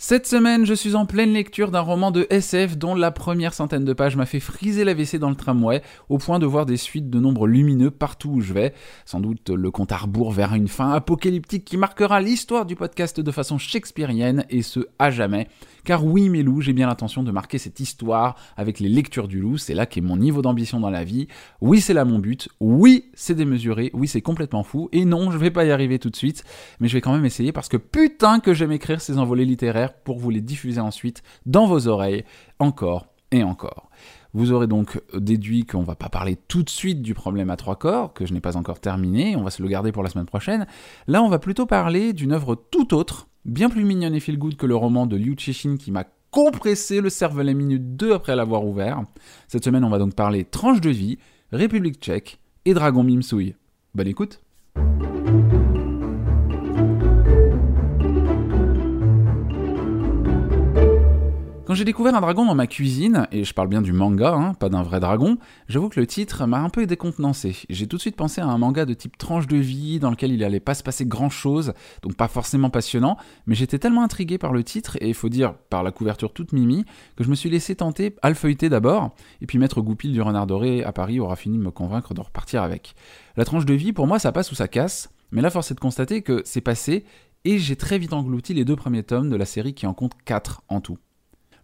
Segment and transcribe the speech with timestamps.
[0.00, 3.84] Cette semaine, je suis en pleine lecture d'un roman de SF dont la première centaine
[3.84, 6.76] de pages m'a fait friser la WC dans le tramway, au point de voir des
[6.76, 8.74] suites de nombres lumineux partout où je vais.
[9.06, 13.18] Sans doute le compte à rebours vers une fin apocalyptique qui marquera l'histoire du podcast
[13.18, 15.48] de façon shakespearienne, et ce à jamais.
[15.88, 19.40] Car oui, mes loups, j'ai bien l'intention de marquer cette histoire avec les lectures du
[19.40, 21.28] loup, c'est là qu'est mon niveau d'ambition dans la vie.
[21.62, 22.50] Oui, c'est là mon but.
[22.60, 23.90] Oui, c'est démesuré.
[23.94, 24.90] Oui, c'est complètement fou.
[24.92, 26.44] Et non, je vais pas y arriver tout de suite,
[26.78, 29.94] mais je vais quand même essayer parce que putain que j'aime écrire ces envolées littéraires
[29.94, 32.26] pour vous les diffuser ensuite dans vos oreilles,
[32.58, 33.88] encore et encore.
[34.34, 37.76] Vous aurez donc déduit qu'on va pas parler tout de suite du problème à trois
[37.76, 40.26] corps, que je n'ai pas encore terminé, on va se le garder pour la semaine
[40.26, 40.66] prochaine.
[41.06, 44.56] Là, on va plutôt parler d'une œuvre tout autre, bien plus mignonne et feel good
[44.56, 48.64] que le roman de Liu Cixin qui m'a compressé le cervelet minute 2 après l'avoir
[48.64, 49.02] ouvert.
[49.48, 51.18] Cette semaine, on va donc parler Tranche de vie,
[51.52, 53.54] République tchèque et Dragon Mimsouille.
[53.94, 54.40] Bonne écoute
[61.68, 64.54] Quand j'ai découvert un dragon dans ma cuisine, et je parle bien du manga, hein,
[64.54, 65.36] pas d'un vrai dragon,
[65.68, 67.58] j'avoue que le titre m'a un peu décontenancé.
[67.68, 70.32] J'ai tout de suite pensé à un manga de type tranche de vie, dans lequel
[70.32, 74.38] il allait pas se passer grand chose, donc pas forcément passionnant, mais j'étais tellement intrigué
[74.38, 77.34] par le titre, et il faut dire par la couverture toute mimi, que je me
[77.34, 80.92] suis laissé tenter à le feuilleter d'abord, et puis mettre Goupil du Renard Doré à
[80.92, 82.94] Paris aura fini de me convaincre de repartir avec.
[83.36, 85.74] La tranche de vie, pour moi, ça passe ou ça casse, mais là, force est
[85.74, 87.04] de constater que c'est passé,
[87.44, 90.14] et j'ai très vite englouti les deux premiers tomes de la série qui en compte
[90.24, 90.96] 4 en tout.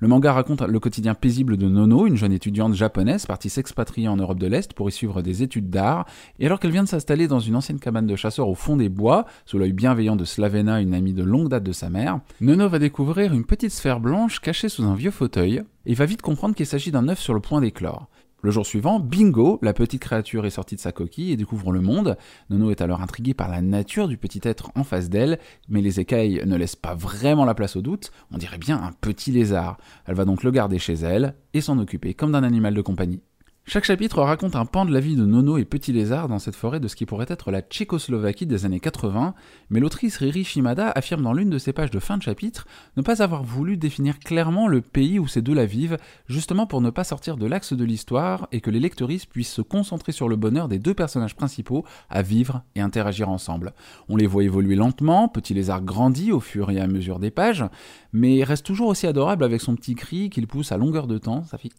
[0.01, 4.17] Le manga raconte le quotidien paisible de Nono, une jeune étudiante japonaise partie s'expatrier en
[4.17, 6.07] Europe de l'Est pour y suivre des études d'art,
[6.39, 8.89] et alors qu'elle vient de s'installer dans une ancienne cabane de chasseurs au fond des
[8.89, 12.69] bois, sous l'œil bienveillant de Slavena, une amie de longue date de sa mère, Nono
[12.69, 16.55] va découvrir une petite sphère blanche cachée sous un vieux fauteuil, et va vite comprendre
[16.55, 18.09] qu'il s'agit d'un œuf sur le point d'éclore.
[18.45, 21.81] Le jour suivant, bingo, la petite créature est sortie de sa coquille et découvre le
[21.81, 22.19] monde.
[22.51, 25.39] Nono est alors intriguée par la nature du petit être en face d'elle,
[25.71, 28.93] mais les écailles ne laissent pas vraiment la place au doute, on dirait bien un
[29.01, 29.79] petit lézard.
[30.05, 33.23] Elle va donc le garder chez elle et s'en occuper comme d'un animal de compagnie.
[33.67, 36.55] Chaque chapitre raconte un pan de la vie de Nono et Petit Lézard dans cette
[36.55, 39.35] forêt de ce qui pourrait être la Tchécoslovaquie des années 80,
[39.71, 42.67] mais l'autrice Riri Shimada affirme dans l'une de ses pages de fin de chapitre
[42.99, 45.97] ne pas avoir voulu définir clairement le pays où ces deux-là vivent,
[46.27, 49.63] justement pour ne pas sortir de l'axe de l'histoire et que les lectrices puissent se
[49.63, 53.73] concentrer sur le bonheur des deux personnages principaux à vivre et interagir ensemble.
[54.11, 57.65] On les voit évoluer lentement, Petit Lézard grandit au fur et à mesure des pages,
[58.13, 61.45] mais reste toujours aussi adorable avec son petit cri qu'il pousse à longueur de temps,
[61.45, 61.71] ça fait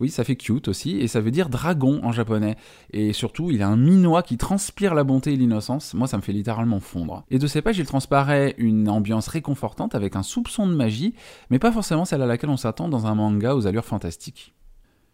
[0.00, 2.56] oui, ça fait cute aussi, et ça veut dire dragon en japonais.
[2.92, 5.94] Et surtout, il a un minois qui transpire la bonté et l'innocence.
[5.94, 7.24] Moi, ça me fait littéralement fondre.
[7.30, 11.14] Et de ces pages, il transparaît une ambiance réconfortante avec un soupçon de magie,
[11.50, 14.54] mais pas forcément celle à laquelle on s'attend dans un manga aux allures fantastiques.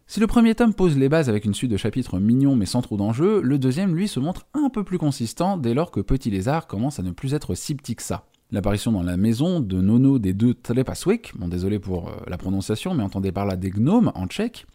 [0.07, 2.83] Si le premier tome pose les bases avec une suite de chapitres mignons mais sans
[2.83, 6.29] trop d'enjeux, le deuxième lui se montre un peu plus consistant dès lors que Petit
[6.31, 9.81] Lézard commence à ne plus être si petit que ça l'apparition dans la maison de
[9.81, 13.71] Nono des deux Tlepaswik, bon désolé pour euh, la prononciation, mais entendez par là des
[13.71, 14.67] gnomes en tchèque,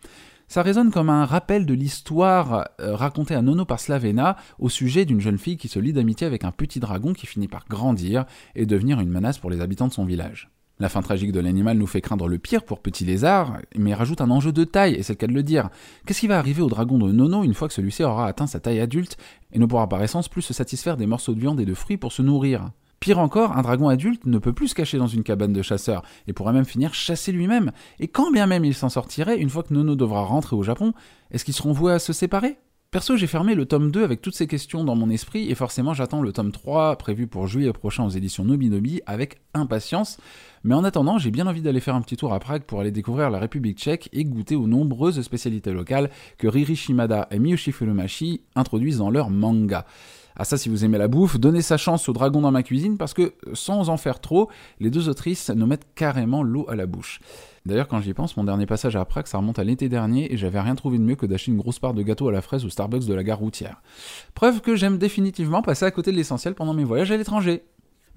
[0.47, 5.05] ça résonne comme un rappel de l'histoire euh, racontée à Nono par Slavena au sujet
[5.05, 8.25] d'une jeune fille qui se lie d'amitié avec un petit dragon qui finit par grandir
[8.55, 10.49] et devenir une menace pour les habitants de son village.
[10.79, 14.21] La fin tragique de l'animal nous fait craindre le pire pour Petit Lézard, mais rajoute
[14.21, 15.69] un enjeu de taille, et c'est le cas de le dire.
[16.05, 18.59] Qu'est-ce qui va arriver au dragon de Nono une fois que celui-ci aura atteint sa
[18.59, 19.17] taille adulte
[19.51, 21.97] et ne pourra par essence plus se satisfaire des morceaux de viande et de fruits
[21.97, 22.71] pour se nourrir?
[22.99, 26.03] Pire encore, un dragon adulte ne peut plus se cacher dans une cabane de chasseurs
[26.27, 27.71] et pourrait même finir chassé lui-même.
[27.99, 30.93] Et quand bien même il s'en sortirait, une fois que Nono devra rentrer au Japon,
[31.31, 32.57] est-ce qu'ils seront voués à se séparer?
[32.89, 35.93] Perso, j'ai fermé le tome 2 avec toutes ces questions dans mon esprit et forcément
[35.93, 40.17] j'attends le tome 3 prévu pour juillet prochain aux éditions Nobinobi avec impatience.
[40.63, 42.91] Mais en attendant, j'ai bien envie d'aller faire un petit tour à Prague pour aller
[42.91, 47.73] découvrir la République tchèque et goûter aux nombreuses spécialités locales que Riri Shimada et Miyoshi
[47.73, 49.85] Furumashi introduisent dans leur manga.
[50.39, 52.97] Ah ça, si vous aimez la bouffe, donnez sa chance au dragon dans ma cuisine
[52.97, 54.49] parce que sans en faire trop,
[54.79, 57.19] les deux autrices nous mettent carrément l'eau à la bouche.
[57.65, 60.37] D'ailleurs, quand j'y pense, mon dernier passage à Prague, ça remonte à l'été dernier et
[60.37, 62.63] j'avais rien trouvé de mieux que d'acheter une grosse part de gâteau à la fraise
[62.63, 63.81] au Starbucks de la gare routière.
[64.35, 67.63] Preuve que j'aime définitivement passer à côté de l'essentiel pendant mes voyages à l'étranger.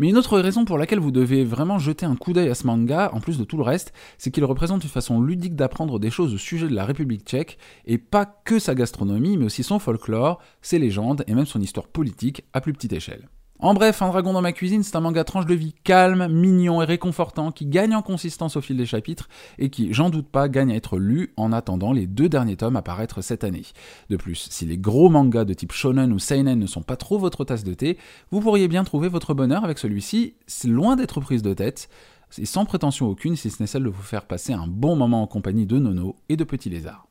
[0.01, 2.67] Mais une autre raison pour laquelle vous devez vraiment jeter un coup d'œil à ce
[2.67, 6.09] manga, en plus de tout le reste, c'est qu'il représente une façon ludique d'apprendre des
[6.09, 9.79] choses au sujet de la République tchèque, et pas que sa gastronomie, mais aussi son
[9.79, 13.29] folklore, ses légendes et même son histoire politique à plus petite échelle.
[13.63, 16.81] En bref, Un dragon dans ma cuisine, c'est un manga tranche de vie calme, mignon
[16.81, 19.29] et réconfortant qui gagne en consistance au fil des chapitres
[19.59, 22.77] et qui, j'en doute pas, gagne à être lu en attendant les deux derniers tomes
[22.77, 23.67] à paraître cette année.
[24.09, 27.19] De plus, si les gros mangas de type shonen ou seinen ne sont pas trop
[27.19, 27.99] votre tasse de thé,
[28.31, 30.33] vous pourriez bien trouver votre bonheur avec celui-ci,
[30.65, 31.91] loin d'être prise de tête,
[32.39, 35.23] et sans prétention aucune si ce n'est celle de vous faire passer un bon moment
[35.23, 37.10] en compagnie de Nono et de Petit Lézard.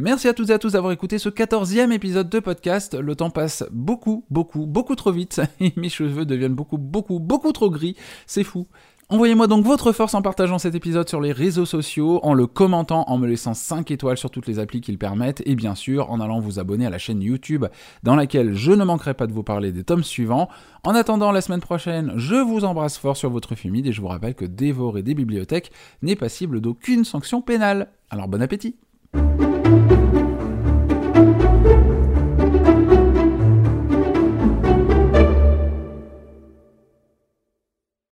[0.00, 2.94] Merci à toutes et à tous d'avoir écouté ce quatorzième épisode de podcast.
[2.94, 7.52] Le temps passe beaucoup, beaucoup, beaucoup trop vite et mes cheveux deviennent beaucoup, beaucoup, beaucoup
[7.52, 7.96] trop gris.
[8.26, 8.66] C'est fou.
[9.10, 13.04] Envoyez-moi donc votre force en partageant cet épisode sur les réseaux sociaux, en le commentant,
[13.08, 16.10] en me laissant 5 étoiles sur toutes les applis qui le permettent, et bien sûr
[16.10, 17.66] en allant vous abonner à la chaîne YouTube
[18.02, 20.48] dans laquelle je ne manquerai pas de vous parler des tomes suivants.
[20.82, 24.08] En attendant la semaine prochaine, je vous embrasse fort sur votre fumide et je vous
[24.08, 27.88] rappelle que dévorer des bibliothèques n'est passible d'aucune sanction pénale.
[28.08, 28.76] Alors bon appétit